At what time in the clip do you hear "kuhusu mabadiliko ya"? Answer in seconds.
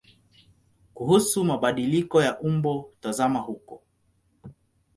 0.93-2.39